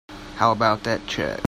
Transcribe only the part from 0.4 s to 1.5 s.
about that check?